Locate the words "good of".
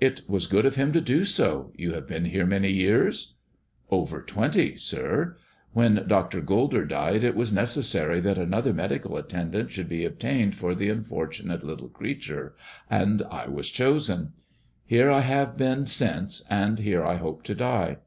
0.48-0.74